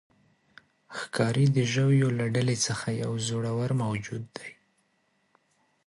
[0.97, 4.51] ښکاري د ژویو له ډلې څخه یو زړور موجود دی.